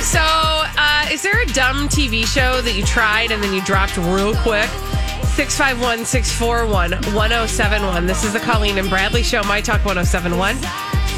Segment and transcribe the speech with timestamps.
[0.00, 3.60] Okay, so uh, is there a dumb TV show that you tried and then you
[3.60, 4.70] dropped real quick?
[5.36, 8.06] 651 641 1071.
[8.06, 10.56] This is the Colleen and Bradley Show, My Talk 1071.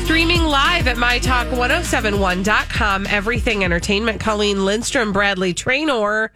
[0.05, 3.06] Streaming live at mytalk1071.com.
[3.06, 4.19] Everything Entertainment.
[4.19, 6.33] Colleen Lindstrom, Bradley Traynor.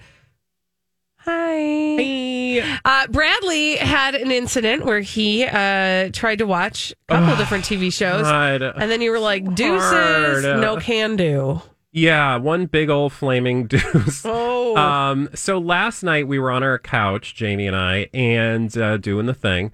[1.16, 2.78] Hi.
[2.84, 7.92] Uh, Bradley had an incident where he uh, tried to watch a couple different TV
[7.92, 8.22] shows.
[8.22, 8.62] God.
[8.62, 10.60] And then you were like, deuces, Hard.
[10.60, 11.60] no can do.
[11.96, 14.20] Yeah, one big old flaming deuce.
[14.26, 14.76] Oh.
[14.76, 19.24] Um, so last night we were on our couch, Jamie and I, and uh, doing
[19.24, 19.72] the thing,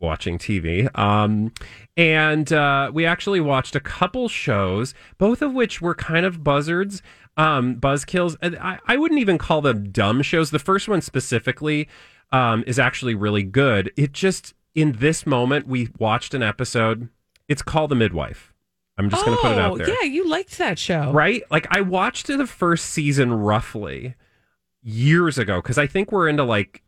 [0.00, 0.88] watching TV.
[0.98, 1.52] Um,
[1.98, 7.02] and uh, we actually watched a couple shows, both of which were kind of buzzards,
[7.36, 8.34] um, buzzkills.
[8.58, 10.50] I, I wouldn't even call them dumb shows.
[10.50, 11.88] The first one specifically
[12.32, 13.92] um, is actually really good.
[13.98, 17.10] It just, in this moment, we watched an episode.
[17.48, 18.47] It's called The Midwife.
[18.98, 21.12] I'm just going to put it out Oh, there Yeah, you liked that show.
[21.12, 21.42] right?
[21.50, 24.14] Like I watched the first season roughly
[24.82, 26.82] years ago because I think we're into like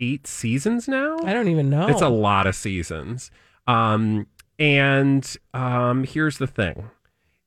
[0.00, 1.16] eight seasons now.
[1.24, 1.88] I don't even know.
[1.88, 3.30] It's a lot of seasons.
[3.66, 4.26] Um,
[4.58, 6.90] and um, here's the thing.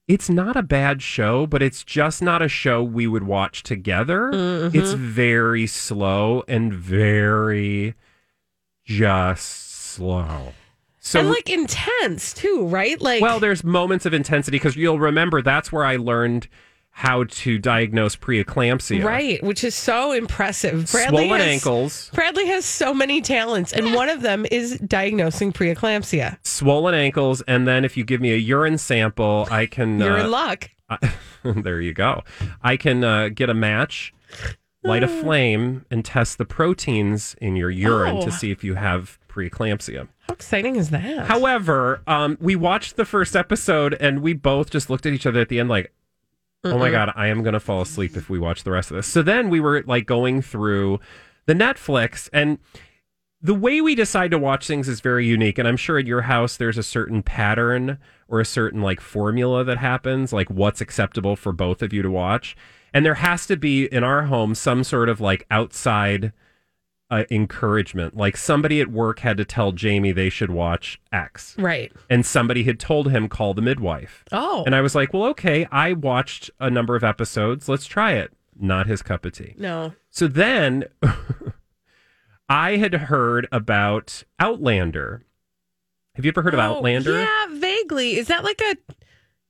[0.07, 4.29] It's not a bad show, but it's just not a show we would watch together.
[4.31, 4.77] Mm-hmm.
[4.77, 7.95] It's very slow and very
[8.83, 10.53] just slow.
[11.05, 12.99] So and like intense too, right?
[12.99, 16.47] Like well, there's moments of intensity because you'll remember that's where I learned
[16.89, 19.03] how to diagnose preeclampsia.
[19.03, 20.89] right, which is so impressive.
[20.91, 25.53] Bradley Swollen has, ankles, Bradley has so many talents, and one of them is diagnosing
[25.53, 26.37] preeclampsia.
[26.43, 29.99] swollen ankles, and then if you give me a urine sample, I can.
[29.99, 30.71] You're uh, in luck.
[30.89, 31.13] I-
[31.43, 32.23] there you go.
[32.63, 34.11] I can uh, get a match,
[34.83, 38.25] light a flame, and test the proteins in your urine Oh.
[38.25, 40.07] to see if you have preeclampsia.
[40.27, 41.27] How exciting is that?
[41.27, 45.41] However, um, we watched the first episode and we both just looked at each other
[45.41, 45.91] at the end like,
[46.63, 48.95] oh my God, I am going to fall asleep if we watch the rest of
[48.95, 49.07] this.
[49.07, 50.99] So then we were like going through
[51.45, 52.57] the Netflix and
[53.41, 55.59] the way we decide to watch things is very unique.
[55.59, 59.63] And I'm sure at your house, there's a certain pattern or a certain like formula
[59.63, 62.57] that happens, like what's acceptable for both of you to watch.
[62.91, 66.33] And there has to be in our home some sort of like outside
[67.11, 68.15] uh, encouragement.
[68.17, 71.91] Like somebody at work had to tell Jamie they should watch X right.
[72.09, 74.23] and somebody had told him call the midwife.
[74.31, 77.69] Oh, And I was like, well, okay, I watched a number of episodes.
[77.69, 78.33] Let's try it.
[78.57, 79.53] Not his cup of tea.
[79.57, 79.93] no.
[80.09, 80.85] So then
[82.49, 85.23] I had heard about Outlander.
[86.15, 87.19] Have you ever heard of Oh, Outlander?
[87.21, 88.15] Yeah, vaguely.
[88.15, 88.77] Is that like a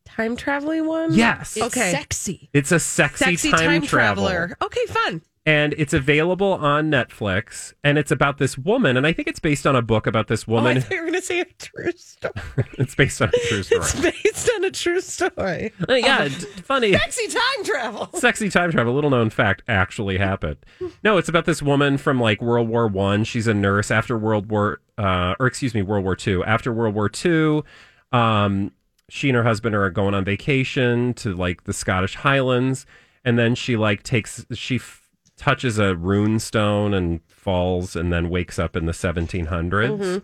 [0.06, 1.14] time traveling one?
[1.14, 1.56] Yes.
[1.58, 1.92] It's Okay.
[1.92, 2.50] sexy.
[2.54, 4.26] It's a sexy, Sexy time, time, travel.
[4.28, 4.58] traveler.
[4.62, 5.22] Okay, fun.
[5.48, 7.74] And it's available on Netflix.
[7.84, 8.98] And it's about this woman.
[8.98, 10.82] And I think it's based on a book about this Oh, I woman.
[10.82, 12.34] thought you were going to say a true story.
[12.80, 13.82] it's based on a true story.
[13.82, 15.72] It's based on a true story.
[15.88, 16.34] Uh, yeah, d-
[16.64, 16.94] funny.
[16.94, 18.10] Sexy time travel.
[18.16, 20.58] sexy time travel little known fact actually happened
[21.04, 24.50] no it's about this woman from like world war one she's a nurse after world
[24.50, 27.64] war uh or excuse me world war two after world war two
[28.12, 28.72] um
[29.10, 32.86] she and her husband are going on vacation to like the scottish highlands
[33.24, 35.04] and then she like takes she f-
[35.37, 40.17] touches a rune stone and falls and then wakes up in the 1700s mm-hmm.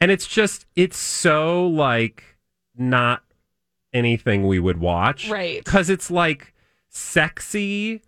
[0.00, 2.36] and it's just it's so like
[2.76, 3.22] not
[3.92, 5.64] anything we would watch Right.
[5.64, 6.52] because it's like
[6.88, 8.02] sexy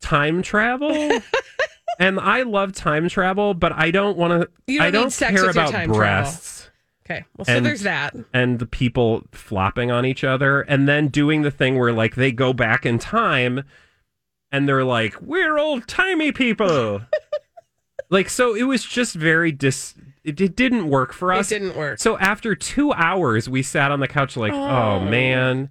[0.00, 0.90] time travel
[1.98, 5.88] and i love time travel but i don't want to i don't care about time
[5.88, 5.94] travel.
[5.96, 6.56] breasts
[7.06, 7.24] Okay.
[7.36, 8.14] Well, so And- there's that.
[8.32, 12.30] and the people flopping on each other and then doing the thing where like they
[12.30, 13.64] go back in time
[14.52, 17.00] and they're like we're old timey people
[18.10, 21.50] like so it was just very dis it, it didn't work for us.
[21.50, 21.98] It didn't work.
[21.98, 25.00] so after two hours we sat on the couch like oh, Oh.
[25.00, 25.70] man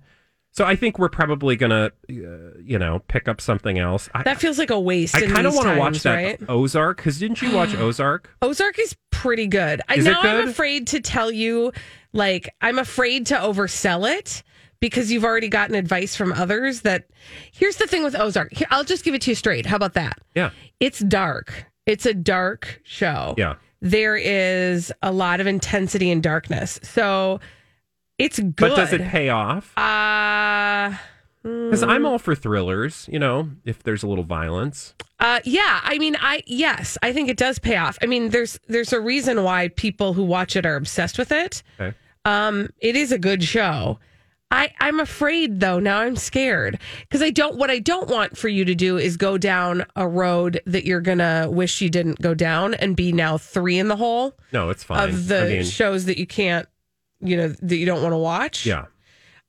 [0.52, 4.10] So I think we're probably gonna, uh, you know, pick up something else.
[4.16, 5.16] I, That feels like a waste.
[5.16, 6.40] I kind of want to watch that Right?
[6.50, 8.36] Ozark because didn't you watch Ozark?
[8.42, 9.82] Ozark is pretty good.
[9.88, 11.72] I Is it now I'm afraid to tell you,
[12.14, 14.44] like, I'm afraid to oversell it
[14.80, 17.08] because you've already gotten advice from others that
[17.52, 18.54] here's the thing with Ozark.
[18.54, 19.66] Here, I'll just give it to you straight.
[19.66, 20.20] How about that?
[20.36, 21.66] Yeah, It's dark.
[21.86, 23.34] It's a dark show.
[23.38, 23.56] yeah.
[23.82, 26.80] There is a lot of intensity and darkness.
[26.84, 27.40] So
[28.18, 28.56] it's good.
[28.58, 29.72] But does it pay off?
[29.78, 30.96] Uh,
[31.44, 33.08] Because I'm all for thrillers.
[33.10, 34.94] You know, if there's a little violence.
[35.22, 37.98] Uh, yeah, I mean, I yes, I think it does pay off.
[38.02, 41.64] I mean, there's there's a reason why people who watch it are obsessed with it.
[41.80, 41.96] Okay.
[42.26, 44.00] Um, it is a good show.
[44.52, 45.80] I I'm afraid though.
[45.80, 47.58] Now I'm scared because I don't.
[47.58, 51.02] What I don't want for you to do is go down a road that you're
[51.02, 54.84] gonna wish you didn't go down and be now three in the hole No, it's
[54.84, 55.08] fine.
[55.10, 56.68] of the I mean, shows that you can't,
[57.22, 58.66] you know, that you don't want to watch.
[58.66, 58.86] yeah.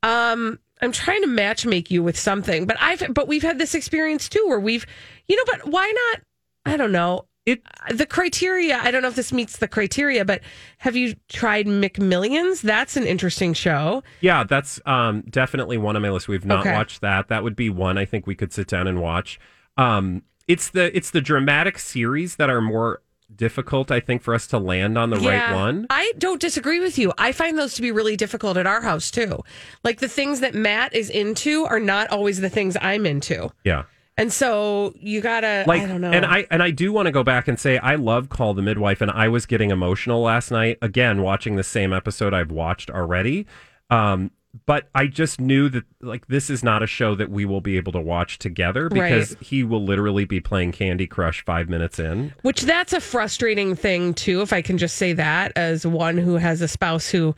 [0.02, 3.74] Um, I'm trying to match make you with something, but I've but we've had this
[3.74, 4.86] experience too where we've,
[5.28, 6.22] you know, but why not?
[6.66, 7.24] I don't know.
[7.46, 10.42] It The criteria, I don't know if this meets the criteria, but
[10.78, 12.60] have you tried McMillions?
[12.60, 14.02] That's an interesting show.
[14.20, 16.28] Yeah, that's um, definitely one on my list.
[16.28, 16.72] We've not Okay.
[16.74, 17.28] watched that.
[17.28, 19.40] That would be one I think we could sit down and watch.
[19.76, 23.02] Um, it's the it's the dramatic series that are more
[23.34, 25.86] difficult, I think, for us to land on the right one.
[25.88, 27.12] I don't disagree with you.
[27.16, 29.38] I find those to be really difficult at our house too.
[29.84, 33.50] Like the things that Matt is into are not always the things I'm into.
[33.64, 33.84] Yeah.
[34.20, 36.10] And so you gotta, Like I don't know.
[36.12, 38.62] and I and I do want to go back and say I love Call the
[38.62, 42.90] Midwife and I was getting emotional last night again watching the same episode I've watched
[42.90, 43.46] already.
[43.90, 44.30] Um
[44.66, 47.76] but I just knew that like this is not a show that we will be
[47.76, 52.32] able to watch together because he will literally be playing Candy Crush 5 minutes in.
[52.42, 56.34] Which that's a frustrating thing too, if I can just say that as one who
[56.34, 57.34] has a spouse who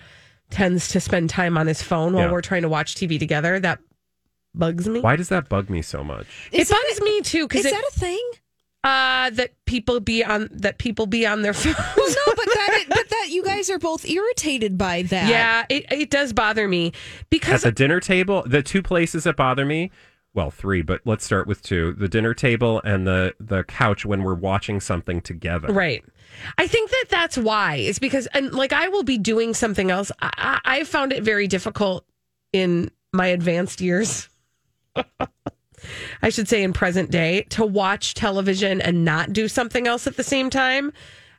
[0.48, 2.32] tends to spend time on his phone while Yeah.
[2.32, 3.60] we're trying to watch TV together.
[3.60, 3.78] That
[4.54, 5.00] bugs me.
[5.00, 6.26] Why does that bug me so much?
[6.52, 8.30] It Is that bugs me too Is because that a thing?
[8.84, 11.76] uh, that people be on that people be on their phones.
[11.96, 15.28] Well, no, but that but that you guys are both irritated by that.
[15.28, 16.92] yeah, it, it does bother me
[17.30, 19.90] because At because the dinner table, the two places that bother me,
[20.34, 24.22] well, three, but let's start with two: the dinner table and the the couch when
[24.24, 25.72] we're watching something together.
[25.72, 26.04] Right.
[26.58, 30.10] I think that that's why is because and like I will be doing something else.
[30.20, 32.04] I, I I found it very difficult
[32.52, 34.28] in my advanced years.
[36.22, 40.16] I should say in present day to watch television and not do something else at
[40.16, 40.92] the same time.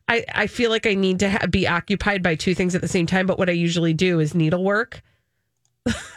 [0.10, 2.90] I, I feel like I need to ha- be occupied by two things at the
[2.90, 3.26] same time.
[3.26, 5.02] But what I usually do is needlework.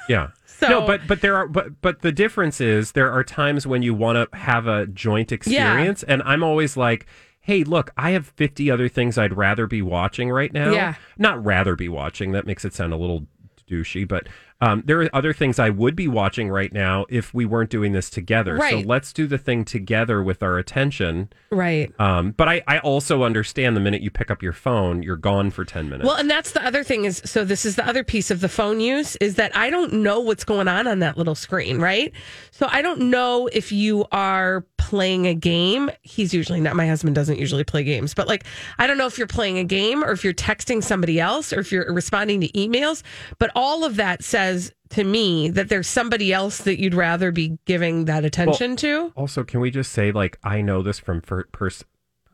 [0.09, 0.29] Yeah.
[0.59, 3.83] So- no, but but there are but but the difference is there are times when
[3.83, 7.07] you want to have a joint experience, and I'm always like.
[7.41, 10.73] Hey, look, I have 50 other things I'd rather be watching right now.
[10.73, 10.95] Yeah.
[11.17, 12.33] Not rather be watching.
[12.33, 13.25] That makes it sound a little
[13.71, 14.27] douchey, but
[14.61, 17.93] um, there are other things I would be watching right now if we weren't doing
[17.93, 18.59] this together.
[18.59, 21.31] So let's do the thing together with our attention.
[21.51, 21.93] Right.
[22.01, 25.51] Um, but I, I also understand the minute you pick up your phone, you're gone
[25.51, 26.07] for 10 minutes.
[26.07, 28.49] Well, and that's the other thing is so this is the other piece of the
[28.49, 32.13] phone use is that I don't know what's going on on that little screen, right?
[32.51, 35.91] So I don't know if you are playing a game.
[36.03, 38.45] He's usually not my husband doesn't usually play games, but like
[38.79, 41.59] I don't know if you're playing a game or if you're texting somebody else or
[41.59, 43.03] if you're responding to emails,
[43.39, 44.46] but all of that says
[44.91, 49.13] to me that there's somebody else that you'd rather be giving that attention to.
[49.17, 51.85] also, can we just say, like, I know this from fir- pers-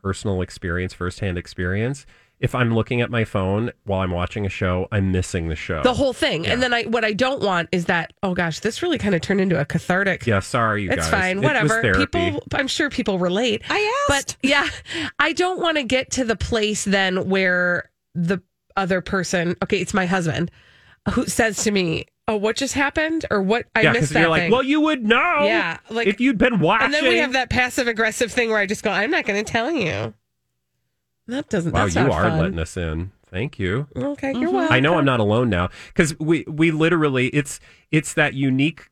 [0.01, 2.05] personal experience, firsthand experience.
[2.39, 5.81] If I'm looking at my phone while I'm watching a show, I'm missing the show.
[5.81, 6.45] The whole thing.
[6.45, 9.21] And then I what I don't want is that, oh gosh, this really kind of
[9.21, 11.09] turned into a cathartic yeah, sorry, you It's guys.
[11.09, 11.37] fine.
[11.37, 11.81] It Whatever.
[11.81, 12.05] therapy.
[12.05, 13.61] People, I'm sure people relate.
[13.69, 14.37] I asked.
[14.41, 14.67] But yeah,
[15.19, 18.41] I don't want to get to the place then where the
[18.75, 20.51] other person, okay, it's my husband,
[21.11, 24.29] who says to me, "Oh, what just happened?" or "What I yeah, missed that you're
[24.29, 25.43] like, thing." well, you would know.
[25.43, 26.85] Yeah, like- if you'd been watching.
[26.85, 29.43] and then we have that passive aggressive thing where I just go, "I'm not going
[29.43, 30.13] to tell you."
[31.27, 31.71] That doesn't.
[31.71, 32.39] Wow, you are fun.
[32.39, 33.11] letting us in.
[33.29, 33.87] Thank you.
[33.95, 34.73] Okay, you're welcome.
[34.73, 37.59] I know I'm not alone now because we we literally it's
[37.91, 38.89] it's that unique.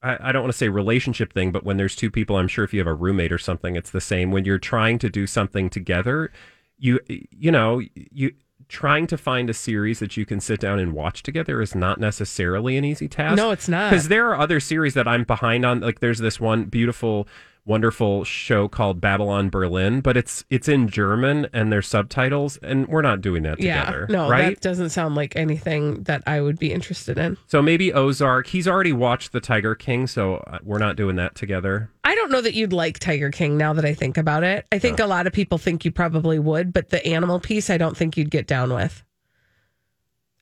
[0.00, 2.64] I, I don't want to say relationship thing, but when there's two people, I'm sure
[2.64, 4.30] if you have a roommate or something, it's the same.
[4.30, 6.30] When you're trying to do something together,
[6.78, 8.32] you you know you
[8.68, 11.98] trying to find a series that you can sit down and watch together is not
[11.98, 13.36] necessarily an easy task.
[13.36, 13.90] No, it's not.
[13.90, 15.80] because there are other series that I'm behind on.
[15.80, 17.26] Like there's this one beautiful,
[17.68, 23.02] wonderful show called Babylon Berlin, but it's it's in German and there's subtitles, and we're
[23.02, 24.06] not doing that Yeah, together.
[24.10, 24.54] no, right?
[24.56, 27.36] that doesn't sound like anything that I would be interested in.
[27.46, 28.46] So maybe Ozark.
[28.48, 31.90] He's already watched The Tiger King, so uh, we're not doing that together.
[32.04, 34.66] I don't know that you'd like Tiger King now that I think about it.
[34.72, 37.76] I think a lot of people think you probably would, but the animal piece, I
[37.76, 39.04] don't think you'd get down with.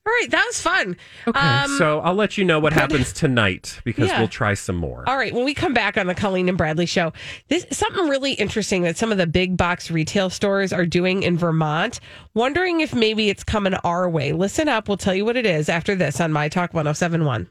[0.07, 0.95] All right, that was fun.
[1.27, 4.19] Okay, Um, so I'll let you know what happens tonight because Yeah.
[4.19, 5.03] we'll try some more.
[5.05, 7.11] All right, when we come back on the Colleen and Bradley show,
[7.49, 11.37] this something really interesting that some of the big box retail stores are doing in
[11.37, 11.99] Vermont.
[12.33, 14.31] Wondering if maybe it's coming our way.
[14.31, 17.49] Listen up, we'll tell you what it is after this on My Talk 1071.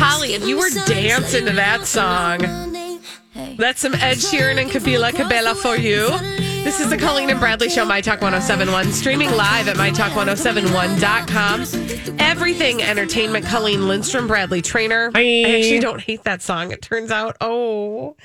[0.00, 2.40] Holly, if you were dancing to that song,
[3.58, 6.08] that's some Ed Sheeran and Camila Cabello for you.
[6.64, 12.18] This is the Colleen and Bradley Show, My Talk 1071, streaming live at MyTalk1071.com.
[12.20, 15.10] Everything entertainment, Colleen Lindstrom, Bradley Traynor.
[15.14, 17.36] I actually don't hate that song, it turns out.
[17.40, 18.16] Oh.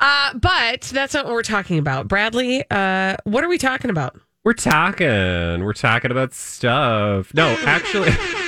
[0.00, 2.08] Uh, but that's not what we're talking about.
[2.08, 4.18] Bradley, uh, what are we talking about?
[4.44, 5.64] We're talking.
[5.64, 7.32] We're talking about stuff.
[7.32, 8.10] No, actually.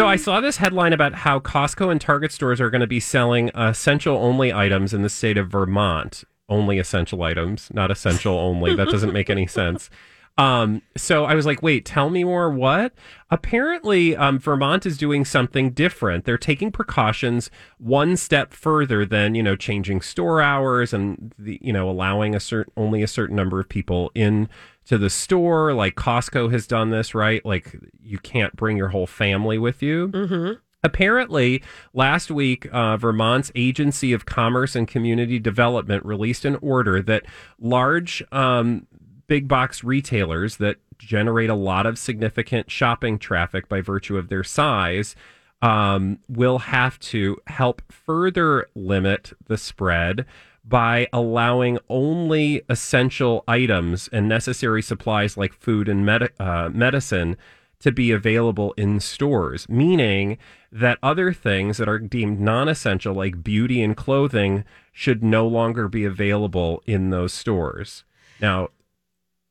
[0.00, 3.00] So I saw this headline about how Costco and Target stores are going to be
[3.00, 6.24] selling essential only items in the state of Vermont.
[6.48, 8.74] Only essential items, not essential only.
[8.74, 9.90] That doesn't make any sense.
[10.38, 12.50] Um, so I was like, wait, tell me more.
[12.50, 12.94] What?
[13.30, 16.24] Apparently, um, Vermont is doing something different.
[16.24, 21.74] They're taking precautions one step further than you know changing store hours and the, you
[21.74, 24.48] know allowing a certain only a certain number of people in
[24.90, 25.72] to the store.
[25.72, 27.46] Like Costco has done this, right?
[27.46, 30.08] Like you can't bring your whole family with you.
[30.08, 30.52] Mm-hmm.
[30.82, 31.62] Apparently,
[31.94, 37.24] last week, uh, Vermont's Agency of Commerce and Community Development released an order that
[37.60, 38.88] large um,
[39.28, 44.42] big box retailers that generate a lot of significant shopping traffic by virtue of their
[44.42, 45.14] size
[45.62, 50.26] um, will have to help further limit the spread
[50.64, 57.36] by allowing only essential items and necessary supplies like food and med- uh, medicine
[57.80, 60.36] to be available in stores, meaning
[60.70, 65.88] that other things that are deemed non essential, like beauty and clothing, should no longer
[65.88, 68.04] be available in those stores.
[68.40, 68.68] Now,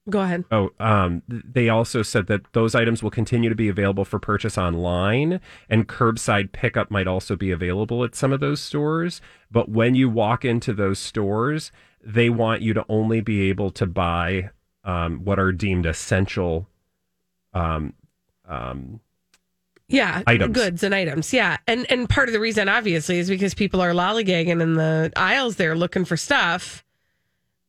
[0.10, 0.46] Go ahead.
[0.52, 4.58] Oh, um, they also said that those items will continue to be available for purchase
[4.58, 5.40] online,
[5.70, 9.22] and curbside pickup might also be available at some of those stores.
[9.52, 11.72] But when you walk into those stores,
[12.04, 14.50] they want you to only be able to buy
[14.84, 16.68] um, what are deemed essential
[17.54, 17.94] um,
[18.48, 19.00] um,
[19.88, 20.54] Yeah, Items.
[20.56, 21.34] goods and items.
[21.34, 25.12] Yeah, and and part of the reason, obviously, is because people are lollygagging in the
[25.16, 26.84] aisles there looking for stuff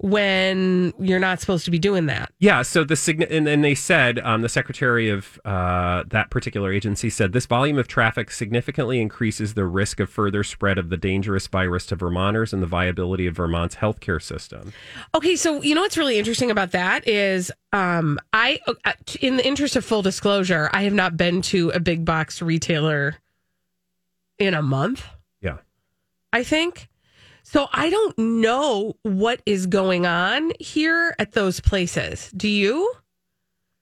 [0.02, 2.33] when you're not supposed to be doing that.
[2.38, 6.73] Yeah, so the sign- and then they said um, the secretary of uh, that particular
[6.73, 10.97] agency said this volume of traffic significantly increases the risk of further spread of the
[10.97, 14.73] dangerous virus to Vermonters and the viability of Vermont's healthcare system.
[15.14, 19.47] Okay, so you know what's really interesting about that is, um, I, uh, in the
[19.47, 23.16] interest of full disclosure, I have not been to a big box retailer
[24.38, 25.04] in a month.
[25.42, 25.59] Yeah.
[26.33, 26.88] I think.
[27.52, 32.30] So I don't know what is going on here at those places.
[32.37, 32.92] Do you?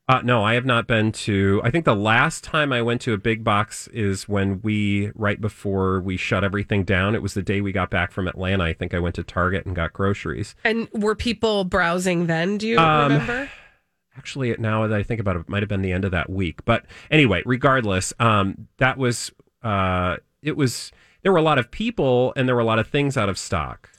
[0.08, 1.60] Uh, no, I have not been to.
[1.62, 5.38] I think the last time I went to a big box is when we, right
[5.38, 7.14] before we shut everything down.
[7.14, 8.64] It was the day we got back from Atlanta.
[8.64, 10.54] I think I went to Target and got groceries.
[10.64, 12.56] And were people browsing then?
[12.56, 13.50] Do you Um, remember?
[14.16, 16.30] Actually, now that I think about it, it might have been the end of that
[16.30, 16.64] week.
[16.64, 19.30] But anyway, regardless, um, that was
[19.62, 20.90] uh, it was
[21.22, 23.38] there were a lot of people and there were a lot of things out of
[23.38, 23.90] stock.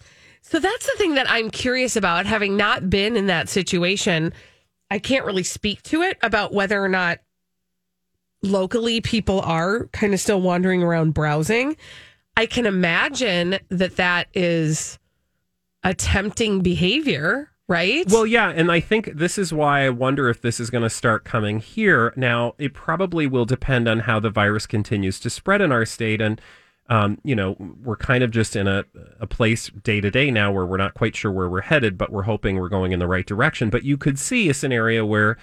[0.42, 2.26] So that's the thing that I'm curious about.
[2.26, 4.34] Having not been in that situation,
[4.90, 7.20] I can't really speak to it about whether or not
[8.42, 11.76] locally people are kind of still wandering around browsing.
[12.38, 14.98] I can imagine that that is
[15.84, 18.10] a tempting behavior, right?
[18.10, 20.90] Well, yeah, and I think this is why I wonder if this is going to
[20.90, 22.14] start coming here.
[22.16, 26.22] Now, it probably will depend on how the virus continues to spread in our state.
[26.22, 26.42] And,
[26.90, 28.84] um, you know, we're kind of just in a,
[29.20, 32.12] a place day to day now where we're not quite sure where we're headed, but
[32.12, 33.70] we're hoping we're going in the right direction.
[33.70, 35.38] But you could see a scenario where,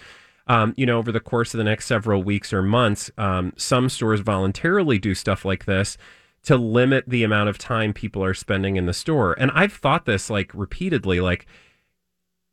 [0.49, 3.89] um, you know, over the course of the next several weeks or months, um, some
[3.89, 5.97] stores voluntarily do stuff like this
[6.43, 9.35] to limit the amount of time people are spending in the store.
[9.39, 11.47] And I've thought this like repeatedly, like,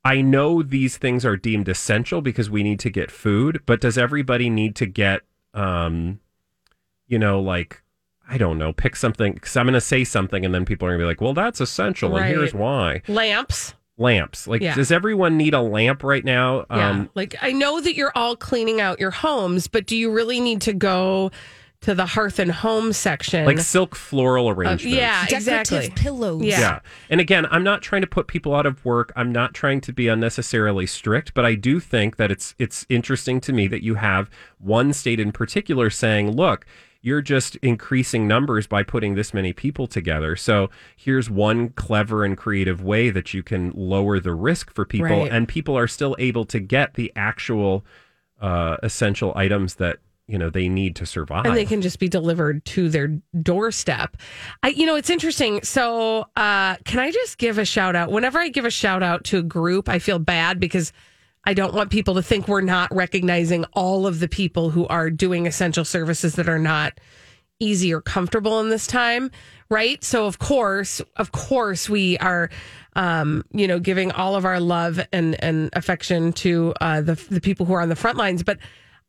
[0.05, 3.97] I know these things are deemed essential because we need to get food, but does
[3.97, 5.21] everybody need to get,
[5.53, 6.19] um,
[7.07, 7.82] you know, like,
[8.29, 10.91] I don't know, pick something because I'm going to say something and then people are
[10.91, 12.11] going to be like, well, that's essential.
[12.11, 12.21] Right.
[12.27, 13.73] And here's why Lamps.
[13.97, 14.47] lamps.
[14.47, 14.75] Like, Yeah.
[14.75, 16.65] does everyone need a lamp right now?
[16.71, 16.89] Yeah.
[16.89, 20.39] Um, like I know that you're all cleaning out your homes, but do you really
[20.39, 21.31] need to go
[21.81, 23.45] to the hearth and home section?
[23.45, 24.85] like silk floral Uh, arrangements.
[24.85, 25.37] yeah, Decorative
[25.73, 25.89] exactly.
[26.01, 26.43] pillows.
[26.43, 26.59] Yeah.
[26.61, 26.79] Yeah.
[27.09, 29.11] And again, I'm not trying to put people out of work.
[29.17, 33.41] I'm not trying to be unnecessarily strict, but I do think that it's it's interesting
[33.41, 36.65] to me that you have one state in particular saying, "Look,
[37.03, 40.35] you're just increasing numbers by putting this many people together.
[40.35, 45.07] So, here's one clever and creative way that you can lower the risk for people
[45.23, 45.31] Right.
[45.31, 47.85] and people are still able to get the actual
[48.41, 51.45] uh, essential items that you know they need to survive.
[51.45, 53.09] and they can just be delivered to their
[53.41, 54.15] doorstep.
[54.63, 55.61] I, you know, it's interesting.
[55.63, 58.11] So, uh, can I just give a shout out?
[58.11, 60.93] Whenever I give a shout out to a group, I feel bad because
[61.45, 65.09] I don't want people to think we're not recognizing all of the people who are
[65.09, 66.99] doing essential services that are not
[67.59, 69.29] easy or comfortable in this time,
[69.69, 70.03] right?
[70.03, 72.49] So, of course, of course, we are.
[72.95, 77.41] Um, you know, giving all of our love and, and affection to uh, the the
[77.41, 78.59] people who are on the front lines, but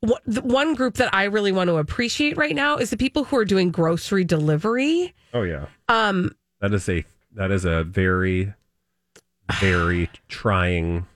[0.01, 3.25] what, the one group that I really want to appreciate right now is the people
[3.25, 5.13] who are doing grocery delivery.
[5.35, 8.55] oh yeah, Um, that is a that is a very
[9.61, 11.07] very trying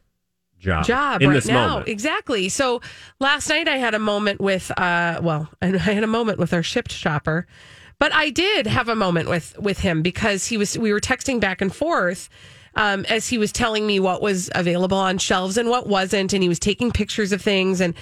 [0.68, 1.68] job job in right this now.
[1.68, 1.88] moment.
[1.88, 2.48] Exactly.
[2.48, 2.80] So
[3.20, 6.62] last night I had a moment with uh well, I had a moment with our
[6.62, 7.46] shipped shopper.
[8.00, 11.40] But I did have a moment with with him because he was we were texting
[11.40, 12.28] back and forth
[12.76, 16.42] um, as he was telling me what was available on shelves and what wasn't, and
[16.42, 17.80] he was taking pictures of things.
[17.80, 17.94] And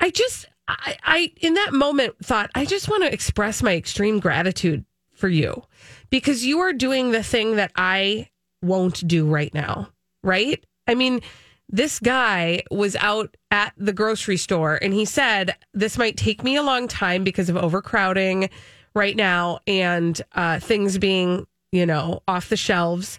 [0.00, 4.18] I just I, I in that moment thought I just want to express my extreme
[4.18, 5.62] gratitude for you
[6.08, 8.30] because you are doing the thing that I
[8.62, 9.90] won't do right now.
[10.22, 10.64] Right?
[10.86, 11.20] I mean,
[11.68, 16.56] this guy was out at the grocery store and he said, This might take me
[16.56, 18.48] a long time because of overcrowding
[18.94, 23.18] right now and uh, things being, you know, off the shelves,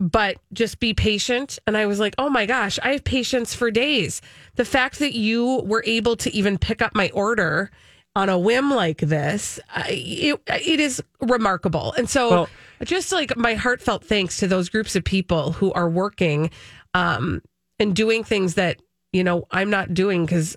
[0.00, 1.58] but just be patient.
[1.66, 4.20] And I was like, Oh my gosh, I have patience for days.
[4.56, 7.70] The fact that you were able to even pick up my order
[8.16, 11.92] on a whim like this, it, it is remarkable.
[11.92, 12.48] And so, Well-
[12.84, 16.50] just like my heartfelt thanks to those groups of people who are working
[16.92, 17.40] um,
[17.78, 18.80] and doing things that
[19.12, 20.56] you know I'm not doing because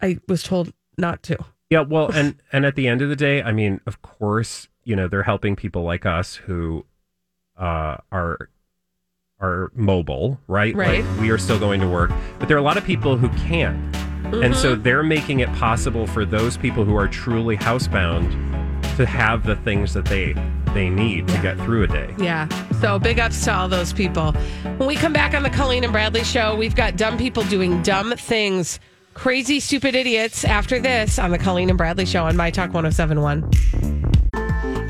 [0.00, 1.38] I was told not to.
[1.70, 4.94] Yeah, well, and and at the end of the day, I mean, of course, you
[4.96, 6.84] know, they're helping people like us who
[7.58, 8.50] uh, are
[9.40, 10.74] are mobile, right?
[10.74, 11.04] Right.
[11.04, 13.28] Like we are still going to work, but there are a lot of people who
[13.46, 14.54] can't, and Mm-hmm.
[14.54, 18.30] so they're making it possible for those people who are truly housebound
[18.96, 20.34] to have the things that they
[20.72, 22.14] they need to get through a day.
[22.18, 22.46] Yeah.
[22.80, 24.32] So big ups to all those people.
[24.76, 27.82] When we come back on the Colleen and Bradley show, we've got dumb people doing
[27.82, 28.78] dumb things.
[29.14, 33.50] Crazy, stupid idiots after this on the Colleen and Bradley show on My Talk 1071.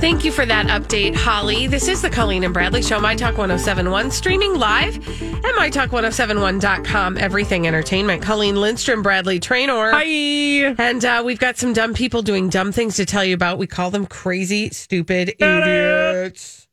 [0.04, 1.66] Thank you for that update, Holly.
[1.66, 7.16] This is the Colleen and Bradley Show, My Talk 1071, streaming live at MyTalk1071.com.
[7.16, 8.20] Everything Entertainment.
[8.20, 9.92] Colleen Lindstrom, Bradley Traynor.
[9.92, 10.74] Hi.
[10.76, 13.56] And uh, we've got some dumb people doing dumb things to tell you about.
[13.56, 16.63] We call them crazy, stupid idiots.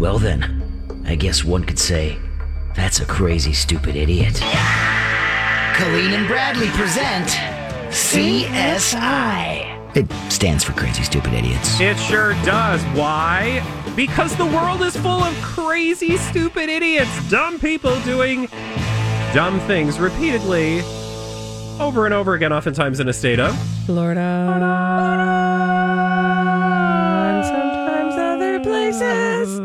[0.00, 2.16] Well, then, I guess one could say
[2.74, 4.40] that's a crazy, stupid idiot.
[5.74, 7.28] Colleen and Bradley present
[7.92, 9.66] CSI.
[9.94, 11.78] It stands for Crazy Stupid Idiots.
[11.80, 12.82] It sure does.
[12.96, 13.62] Why?
[13.94, 18.46] Because the world is full of crazy, stupid idiots, dumb people doing
[19.34, 20.80] dumb things repeatedly
[21.78, 23.54] over and over again, oftentimes in a state of.
[23.84, 24.20] Florida.
[24.20, 24.64] And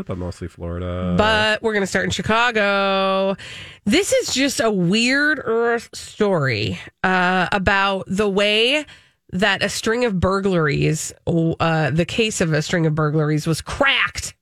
[0.06, 1.14] But mostly Florida.
[1.16, 3.36] But we're going to start in Chicago.
[3.84, 8.84] This is just a weird earth story uh, about the way
[9.32, 14.34] that a string of burglaries, uh, the case of a string of burglaries was cracked.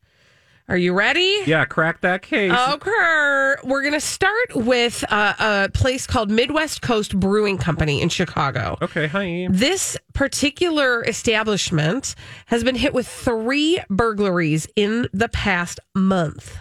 [0.66, 1.42] Are you ready?
[1.44, 2.50] yeah, crack that case.
[2.50, 3.54] Okay.
[3.64, 8.78] We're going to start with uh, a place called Midwest Coast Brewing Company in Chicago.
[8.80, 9.46] Okay, hi.
[9.50, 12.14] This particular establishment
[12.46, 16.56] has been hit with three burglaries in the past month.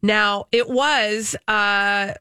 [0.00, 2.14] Now, it was uh,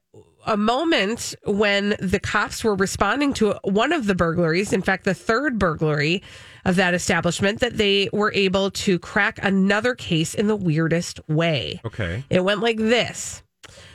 [0.45, 5.13] a moment when the cops were responding to one of the burglaries, in fact, the
[5.13, 6.21] third burglary
[6.65, 11.81] of that establishment, that they were able to crack another case in the weirdest way.
[11.85, 12.23] Okay.
[12.29, 13.43] It went like this.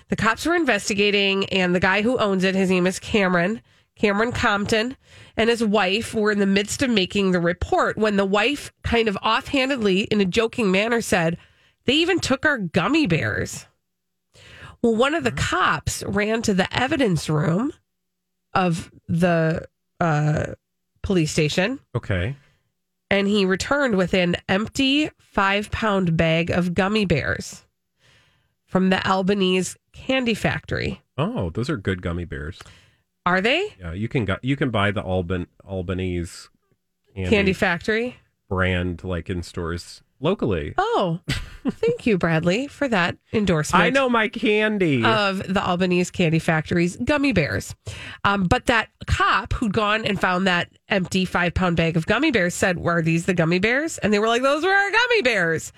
[0.08, 3.60] The cops were investigating, and the guy who owns it, his name is Cameron,
[3.94, 4.96] Cameron Compton,
[5.36, 9.08] and his wife were in the midst of making the report when the wife kind
[9.08, 11.36] of offhandedly, in a joking manner, said,
[11.84, 13.66] They even took our gummy bears.
[14.82, 17.72] Well, one of the cops ran to the evidence room
[18.54, 19.66] of the
[20.00, 20.46] uh,
[21.02, 22.36] police station Okay.
[23.10, 27.64] And he returned with an empty five pound bag of gummy bears
[28.66, 31.00] from the Albanese candy factory.
[31.16, 32.60] Oh, those are good gummy bears.
[33.26, 33.74] Are they?
[33.78, 36.48] Yeah, you can gu- you can buy the Alban Albanese
[37.14, 38.16] candy, Candy factory?
[38.48, 40.74] brand like in stores locally.
[40.78, 41.20] Oh,
[41.66, 43.84] thank you, Bradley, for that endorsement.
[43.84, 45.04] I know my candy.
[45.04, 47.74] Of the Albanese Candy Factory's gummy bears.
[48.24, 52.30] Um, but that cop who'd gone and found that empty five pound bag of gummy
[52.30, 53.98] bears said, Were these the gummy bears?
[53.98, 55.72] And they were like, Those were our gummy bears.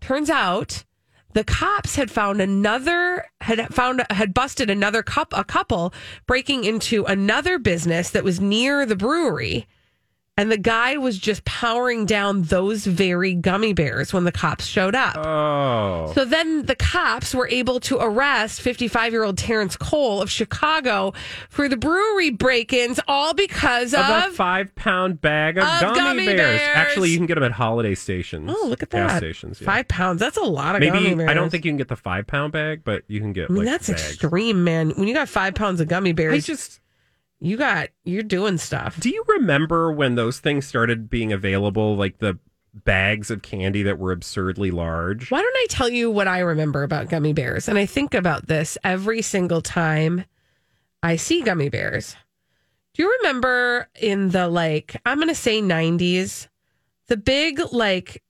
[0.00, 0.84] Turns out
[1.32, 5.94] the cops had found another had found had busted another cup a couple
[6.26, 9.66] breaking into another business that was near the brewery
[10.40, 14.94] and the guy was just powering down those very gummy bears when the cops showed
[14.94, 15.14] up.
[15.18, 16.12] Oh.
[16.14, 21.12] So then the cops were able to arrest 55 year old Terrence Cole of Chicago
[21.50, 24.00] for the brewery break ins, all because of.
[24.00, 26.38] Of a five pound bag of, Of gummy, gummy bears.
[26.58, 26.70] bears.
[26.74, 28.50] Actually, you can get them at holiday stations.
[28.50, 29.18] oh, look at gas that.
[29.18, 29.60] stations.
[29.60, 29.66] yeah.
[29.66, 30.20] Five pounds.
[30.20, 31.30] That's a lot of gummy Maybe bears.
[31.30, 33.52] I don't think you can get the five pound bag, but you can get I
[33.52, 34.02] mean, like that's bags.
[34.14, 34.90] extreme, man.
[34.96, 36.80] When you got five pounds of gummy bears, I just
[37.40, 39.00] you got, you're doing stuff.
[39.00, 42.38] do you remember when those things started being available, like the
[42.72, 45.30] bags of candy that were absurdly large?
[45.30, 47.68] Why don't I tell you what I remember about gummy bears?
[47.68, 50.24] And I think about this every single time
[51.02, 52.14] I see gummy bears.
[52.94, 56.48] Do you remember in the like, I'm going to say 90s,
[57.06, 58.22] the big, like,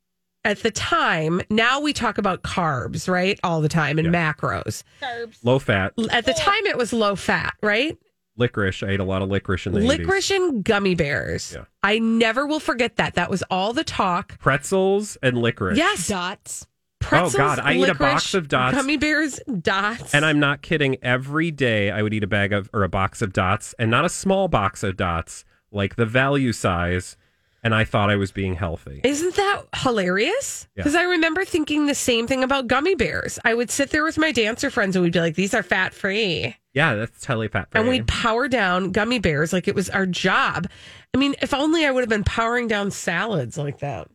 [0.45, 3.39] at the time, now we talk about carbs, right?
[3.43, 4.83] All the time and macros.
[5.03, 5.39] Carbs.
[5.43, 7.99] Low fat At the time, it was low fat, right?
[8.41, 8.83] Licorice.
[8.83, 9.87] I ate a lot of licorice in the 80s.
[9.87, 11.53] Licorice and gummy bears.
[11.55, 11.65] Yeah.
[11.83, 13.15] I never will forget that.
[13.15, 14.39] That was all the talk.
[14.41, 15.77] pretzels and licorice.
[15.79, 16.09] Yes.
[16.09, 16.67] Dots.
[16.99, 18.77] Pretzels, Oh, God, I eat a box of Dots.
[18.77, 20.15] Gummy bears, dots.
[20.15, 20.97] And I'm not kidding.
[21.03, 24.05] Every day I would eat a bag of or a box of dots, and not
[24.05, 27.17] a small box of dots, like the value size.
[27.63, 29.01] And I thought I was being healthy.
[29.05, 30.67] Isn't that hilarious?
[30.77, 30.83] Yeah.
[30.83, 33.39] Because I remember thinking the same thing about gummy bears.
[33.45, 35.93] I would sit there with my dancer friends and we'd be like, these are fat
[35.93, 36.57] free.
[36.73, 37.69] Yeah, that's totally fat.
[37.73, 40.69] And we'd power down gummy bears like it was our job.
[41.13, 44.09] I mean, if only I would have been powering down salads like that.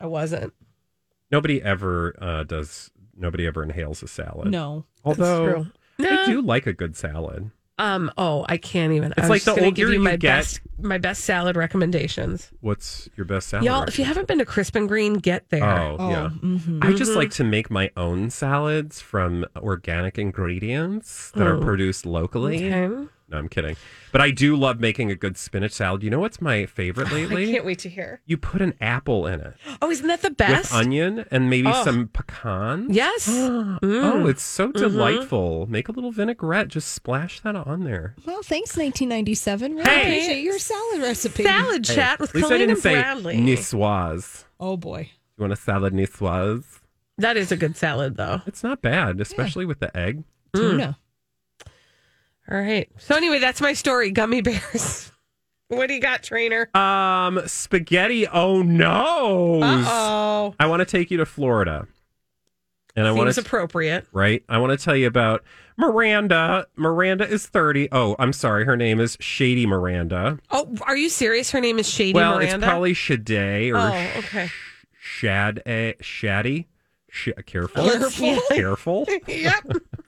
[0.00, 0.52] I wasn't.
[1.30, 2.90] Nobody ever uh, does.
[3.16, 4.50] Nobody ever inhales a salad.
[4.50, 4.84] No.
[5.04, 5.66] although true.
[5.98, 6.26] I No.
[6.26, 7.50] do like a good salad.
[7.78, 8.10] Um.
[8.18, 9.12] Oh, I can't even.
[9.12, 10.98] It's I like was the just gonna older give you you my get- best my
[10.98, 12.50] best salad recommendations.
[12.60, 13.64] What's your best salad?
[13.64, 15.64] Y'all, if you haven't been to Crisp and Green, get there.
[15.64, 16.30] Oh, Oh, yeah.
[16.42, 16.84] mhm.
[16.84, 21.60] I just like to make my own salads from organic ingredients that are Oh.
[21.62, 22.72] produced locally.
[22.72, 23.06] Okay.
[23.32, 23.76] No, I'm kidding.
[24.12, 26.02] But I do love making a good spinach salad.
[26.02, 27.48] You know what's my favorite lately?
[27.48, 28.20] I can't wait to hear.
[28.26, 30.70] You put an apple in it Oh, isn't that the best?
[30.70, 31.82] with onion and maybe Oh.
[31.84, 32.94] some pecans.
[32.94, 33.26] Yes.
[33.32, 33.78] Mm.
[33.82, 35.66] Oh, it's so delightful.
[35.66, 36.68] Make a little vinaigrette.
[36.68, 38.14] Just splash that on there.
[38.26, 39.74] Well, thanks, 1997.
[39.76, 40.00] Really Hey.
[40.02, 41.42] appreciate your salad recipe.
[41.44, 43.36] Salad chat with At least I Colleen and say Bradley.
[43.38, 44.44] niçoise.
[44.60, 45.10] Oh, boy.
[45.38, 46.80] You want a salad niçoise?
[47.18, 48.42] That is a good salad, though.
[48.46, 50.24] It's not bad, especially with the egg.
[50.54, 50.98] Tuna.
[52.50, 52.88] All right.
[52.98, 54.10] So anyway, that's my story.
[54.10, 55.12] Gummy bears.
[55.68, 56.68] what do you got, Traynor?
[56.76, 58.26] Um, spaghetti.
[58.26, 59.60] Oh no!
[59.62, 61.86] Oh, I want to take you to Florida,
[62.96, 64.06] and I want seems to appropriate.
[64.12, 64.42] right.
[64.48, 65.44] I want to tell you about
[65.78, 66.66] Miranda.
[66.76, 67.88] Miranda is thirty.
[67.92, 68.64] Oh, I'm sorry.
[68.64, 70.38] Her name is Shady Miranda.
[70.50, 71.50] Oh, are you serious?
[71.52, 72.56] Her name is Shady well, Miranda.
[72.56, 74.50] it's probably Shade or Oh, okay.
[75.00, 76.66] Shad eh, Shaddy.
[77.08, 78.38] Sh- careful, Careful.
[78.48, 79.06] careful.
[79.28, 79.64] yep.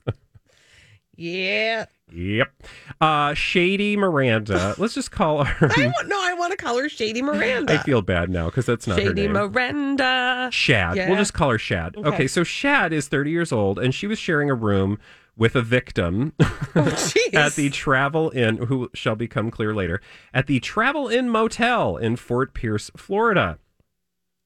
[1.17, 1.85] yeah.
[2.15, 2.53] Yep.
[3.01, 4.75] Uh, Shady Miranda.
[4.79, 5.67] Let's just call her.
[5.77, 6.21] I want no.
[6.23, 7.73] I want to call her Shady Miranda.
[7.73, 9.33] I feel bad now because that's not her Shady name.
[9.33, 10.49] Miranda.
[10.53, 10.97] Shad.
[10.97, 11.09] Yeah.
[11.09, 11.97] We'll just call her Shad.
[11.97, 12.09] Okay.
[12.09, 12.27] Okay.
[12.29, 14.99] so Shad is 30 years old and she was sharing a room
[15.37, 16.33] with a victim
[16.77, 20.01] Oh, at the Travel Inn, who shall become clear later,
[20.33, 23.59] at the Travel Inn Motel in Fort Pierce, Florida.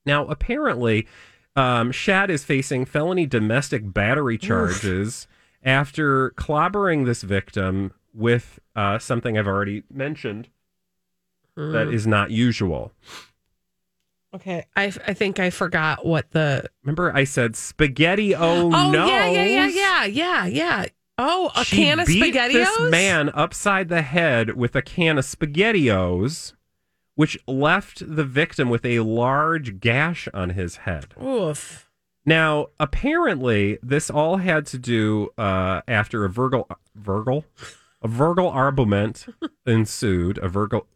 [0.06, 1.06] Now, apparently,
[1.56, 5.26] um, Shad is facing felony domestic battery charges
[5.64, 10.48] after clobbering this victim with uh, something I've already mentioned
[11.56, 11.72] Hmm.
[11.72, 12.92] that is not usual.
[14.34, 14.66] Okay.
[14.76, 16.68] I I think I forgot what the.
[16.84, 18.34] Remember, I said spaghetti.
[18.36, 19.06] Oh, Oh no!
[19.08, 20.86] yeah yeah yeah yeah yeah yeah.
[21.20, 22.52] Oh, a she can of spaghettios.
[22.52, 26.52] this man upside the head with a can of spaghettios,
[27.16, 31.14] which left the victim with a large gash on his head.
[31.20, 31.87] Oof.
[32.28, 37.46] Now, apparently, this all had to do uh, after a Virgil, Virgil,
[38.02, 39.24] a Virgil argument
[39.66, 40.36] ensued.
[40.36, 40.86] A Virgil,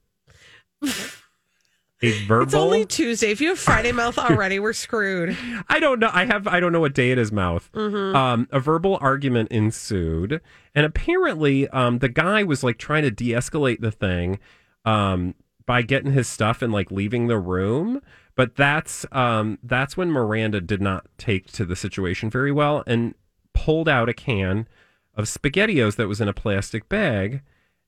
[2.03, 2.42] a verbal.
[2.42, 3.31] It's only Tuesday.
[3.31, 5.35] If you have Friday mouth already, we're screwed.
[5.71, 6.11] I don't know.
[6.12, 6.47] I have.
[6.47, 7.33] I don't know what day it is.
[7.33, 7.75] Mouth.
[7.75, 10.38] Um, a verbal argument ensued,
[10.75, 14.38] and apparently, um, the guy was like trying to de-escalate the thing,
[14.85, 18.03] um, by getting his stuff and like leaving the room.
[18.35, 23.14] But that's um, that's when Miranda did not take to the situation very well and
[23.53, 24.66] pulled out a can
[25.14, 27.42] of SpaghettiOs that was in a plastic bag.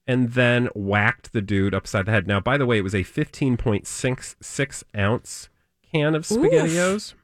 [0.06, 2.26] And then whacked the dude upside the head.
[2.26, 5.48] Now, by the way, it was a 15.66 ounce
[5.90, 6.38] can of Oof.
[6.38, 7.14] SpaghettiOs.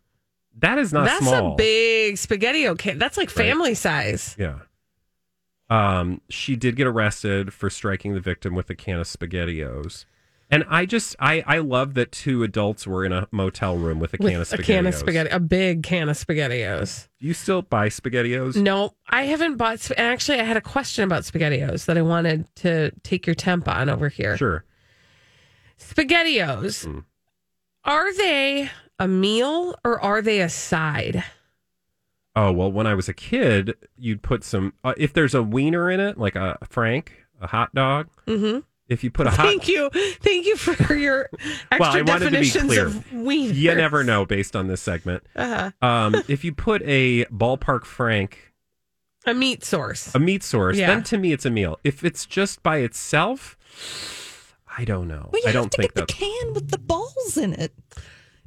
[0.59, 1.21] That is not small.
[1.21, 1.53] That's small.
[1.53, 2.99] a big SpaghettiO can.
[2.99, 4.35] That's like family size.
[4.39, 4.61] Yeah.
[5.69, 10.05] Um, she did get arrested for striking the victim with a can of SpaghettiOs.
[10.53, 14.13] And I just I I love that two adults were in a motel room with
[14.15, 17.07] a With can of a can of spaghetti, a big can of spaghettios.
[17.21, 18.57] Do you still buy spaghettios?
[18.57, 19.89] No, I haven't bought.
[19.97, 23.89] Actually, I had a question about spaghettios that I wanted to take your temp on
[23.89, 24.37] over here.
[24.37, 24.65] Sure.
[25.79, 26.99] Spaghettios, Hmm.
[27.85, 31.25] are they a meal or are they a side?
[32.37, 34.73] Oh well, when I was a kid, you'd put some.
[34.85, 38.09] Uh, if there's a wiener in it, like a Frank, a hot dog.
[38.27, 38.61] Mm-hmm.
[38.91, 39.89] If you put a hot, Thank you,
[40.21, 42.87] thank you for your extra Well, I wanted to be definitions clear.
[42.89, 43.55] of wieners.
[43.55, 45.23] you never know based on this segment.
[45.37, 45.71] Uh-huh.
[45.81, 48.53] Um, if you put a ballpark Frank,
[49.27, 50.13] A meat source.
[50.15, 50.89] a meat source, Yeah.
[50.89, 51.79] then to me it's a meal.
[51.85, 53.57] If it's just by itself,
[54.77, 55.29] I don't know.
[55.31, 57.73] But you I don't to think get the can with the balls in it.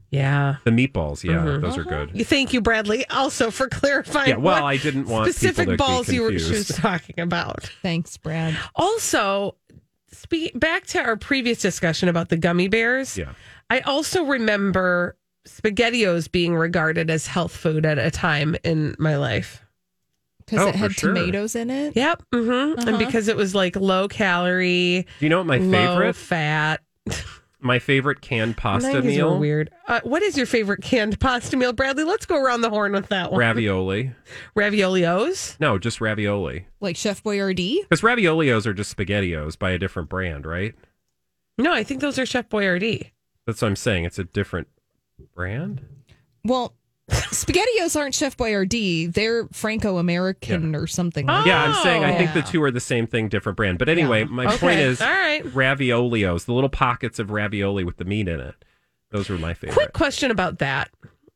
[0.10, 0.58] Yeah.
[0.64, 1.24] the meatballs.
[1.24, 1.62] Yeah, Mhm.
[1.62, 2.12] those are good.
[2.14, 4.30] You- Thank you, Bradley, also for clarifying.
[4.30, 6.68] Yeah, well, what I didn't want specific people to be balls you were she was
[6.76, 7.64] talking about.
[7.82, 8.56] Thanks, Brad.
[8.76, 9.56] Also,
[10.14, 13.18] speak back to our previous discussion about the gummy bears.
[13.18, 13.34] Yeah.
[13.70, 19.62] I also remember SpaghettiOs being regarded as health food at a time in my life.
[20.46, 21.14] Because Oh, it for had sure.
[21.14, 21.96] tomatoes in it.
[21.96, 22.24] Yep.
[22.34, 22.80] Mm-hmm.
[22.80, 22.98] And Uh-huh.
[22.98, 26.16] because it was like low calorie, Do you know what my low favorite?
[26.16, 26.82] fat.
[27.64, 29.40] My favorite canned pasta 90s were meal?
[29.40, 29.72] weird.
[29.88, 32.04] Uh, what is your favorite canned pasta meal, Bradley?
[32.04, 33.40] Let's go around the horn with that one.
[33.40, 34.12] Ravioli.
[34.56, 35.58] Raviolios.
[35.60, 36.68] No, just ravioli.
[36.82, 37.82] Like Chef Boyardee.
[37.84, 40.76] Because raviolios are just spaghettios by a different brand, right?
[41.58, 43.12] No, I think those are Chef Boyardee.
[43.48, 44.04] That's what I'm saying.
[44.06, 44.68] It's a different
[45.34, 45.86] brand.
[46.44, 46.76] Well,
[47.12, 49.14] SpaghettiOs aren't Chef Boyardee.
[49.14, 52.80] They're Franco American or something like Yeah, I'm saying I think the two are the
[52.80, 53.78] same thing, different brand.
[53.78, 54.26] But anyway, Yeah.
[54.30, 54.58] my Okay.
[54.58, 55.44] point is All right.
[55.54, 58.56] raviolios, the little pockets of ravioli with the meat in it.
[59.12, 59.74] Those were my favorite.
[59.76, 60.90] Quick question about that.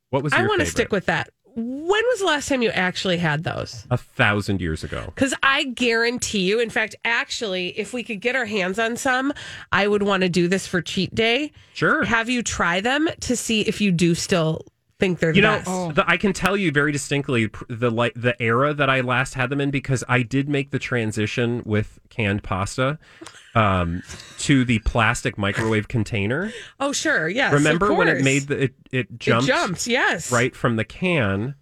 [0.10, 1.30] What was I want to stick with that.
[1.60, 1.66] When
[2.06, 3.86] was the last time you actually had those?
[3.90, 5.04] a thousand years ago.
[5.08, 9.34] Because I guarantee you, in fact, actually, if we could get our hands on some,
[9.72, 11.52] I would want to do this for cheat day.
[11.74, 12.06] Sure.
[12.06, 14.66] Have you try them to see if you do still
[15.00, 15.96] think they're the You know, best.
[15.96, 19.50] the, I can tell you very distinctly the like the era that I last had
[19.50, 22.98] them in because I did make the transition with canned pasta
[23.56, 24.02] um,
[24.40, 26.52] to the plastic microwave container.
[26.80, 27.28] oh, sure.
[27.30, 27.54] Yes.
[27.54, 30.32] of Remember when it made the it it It jumped, jumped, yes.
[30.32, 31.56] right from the can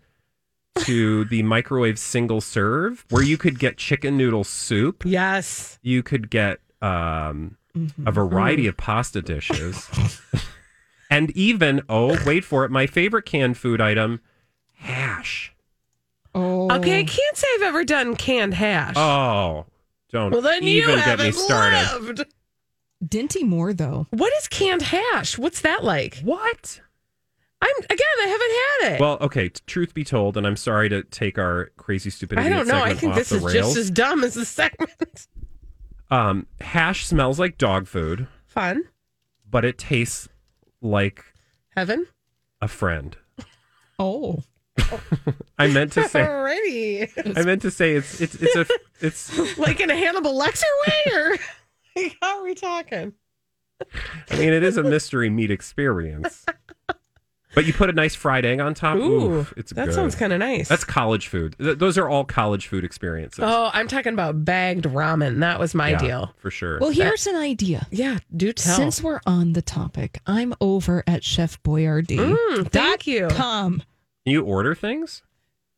[0.80, 5.80] to the microwave single serve where you could get chicken noodle soup, Yes.
[5.82, 7.58] you could get um,
[8.06, 9.90] a variety of pasta dishes.
[11.16, 14.20] and even oh, wait for it, my favorite canned food item,
[14.74, 15.56] hash.
[16.34, 16.70] Oh.
[16.70, 18.96] Okay, I can't say I've ever done canned hash.
[18.98, 19.66] Oh,
[20.12, 22.02] don't well, then you even get haven't me started.
[22.02, 22.26] lived.
[23.06, 24.08] Dinty Moore, though.
[24.10, 25.38] What is canned hash?
[25.38, 26.18] What's that like?
[26.20, 26.82] What?
[27.62, 28.00] I'm again.
[28.22, 29.02] I haven't had it.
[29.02, 29.50] Well, okay.
[29.68, 32.40] Truth be told, and I'm sorry to take our crazy stupid.
[32.40, 32.82] I don't know.
[32.84, 33.54] I think this is rails.
[33.54, 35.28] just as dumb as the segment.
[36.12, 38.84] Um, hash smells like dog food, Fun.
[39.50, 40.28] but it tastes
[40.86, 41.24] like
[41.76, 42.08] Heaven.
[42.62, 43.18] a friend.
[43.98, 44.44] Oh.
[45.58, 46.20] I meant to say.
[46.26, 47.38] Alrighty.
[47.38, 48.66] I meant to say it's it's it's a
[49.00, 49.58] it's.
[49.58, 51.38] like in a Hannibal Lecter way, or
[51.96, 53.14] like, how are we talking?
[54.30, 56.46] I mean, it is a mystery meat experience.
[57.56, 58.98] But you put a nice fried egg on top.
[58.98, 59.96] Ooh, Oof, it's that good.
[59.96, 60.68] sounds kind of nice.
[60.68, 61.56] That's college food.
[61.58, 63.40] Th- those are all college food experiences.
[63.42, 65.40] oh, I'm talking about bagged ramen.
[65.40, 66.34] That was my Yeah, deal.
[66.38, 66.80] for sure.
[66.80, 67.88] Well, here's an idea.
[67.92, 68.76] Yeah, do tell.
[68.76, 72.18] Since we're on the topic, I'm over at Chef Boyardee.
[72.36, 73.28] Mm, thank you.
[73.30, 73.82] Com.
[74.26, 75.24] Can you order things?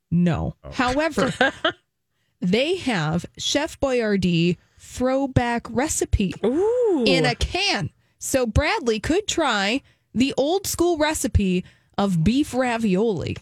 [0.10, 0.56] No.
[0.64, 0.72] Oh.
[0.72, 1.34] However,
[2.42, 7.04] they have Chef Boyardee throwback recipe Ooh.
[7.06, 7.90] in a can.
[8.20, 9.82] So Bradley could try
[10.14, 11.64] the old school recipe
[11.98, 13.38] of beef ravioli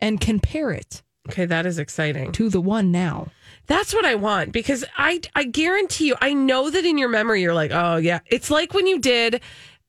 [0.00, 2.32] and compare it okay, that is exciting.
[2.32, 3.28] to the one now.
[3.66, 7.42] That's what I want because I I guarantee you I know that in your memory
[7.42, 9.40] you're like, "Oh yeah." It's like when you did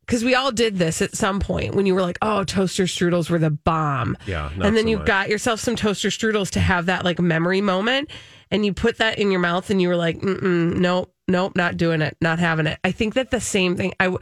[0.06, 3.30] cuz we all did this at some point when you were like, "Oh, toaster strudels
[3.30, 5.08] were the bomb." Yeah, not and then so you much.
[5.08, 8.10] got yourself some toaster strudels to have that like memory moment
[8.52, 11.76] and you put that in your mouth and you were like, Mm-mm, "Nope, nope, not
[11.78, 14.20] doing it, not having it." I think that the same thing I w-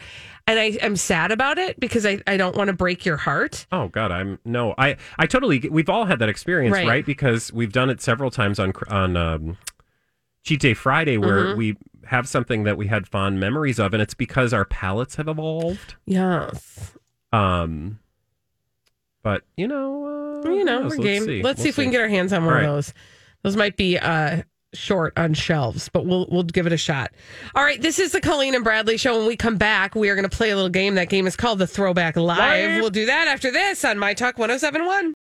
[0.51, 3.65] and I am sad about it because I I don't want to break your heart.
[3.71, 5.59] Oh God, I'm no, I I totally.
[5.69, 6.87] We've all had that experience, Right.
[6.87, 7.05] right?
[7.05, 9.57] Because we've done it several times on on um,
[10.43, 11.57] Cheat Day Friday, where Mm-hmm.
[11.57, 15.27] we have something that we had fond memories of, and it's because our palates have
[15.27, 15.95] evolved.
[16.05, 16.91] Yes.
[17.31, 17.99] Um,
[19.23, 20.97] but you know, uh, you know, knows?
[20.97, 21.23] we're game.
[21.23, 21.41] see.
[21.41, 22.93] Let's We'll see if we can get our hands on one All of those.
[23.43, 24.41] Those might be uh,
[24.73, 27.11] short on shelves, but we'll we'll give it a shot.
[27.55, 29.17] All right, this is the Colleen and Bradley show.
[29.17, 30.95] When we come back, we are going to play a little game.
[30.95, 32.37] That game is called the Throwback Live.
[32.37, 32.81] Live.
[32.81, 35.13] We'll do that after this on My Talk 1071.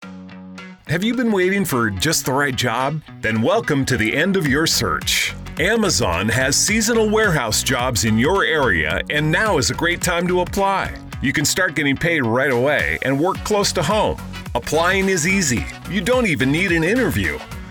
[0.86, 3.00] Have you been waiting for just the right job?
[3.20, 5.34] Then welcome to the end of your search.
[5.60, 10.40] Amazon has seasonal warehouse jobs in your area, and now is a great time to
[10.40, 10.96] apply.
[11.22, 14.20] You can start getting paid right away and work close to home.
[14.54, 15.64] Applying is easy.
[15.90, 17.38] You don't even need an interview.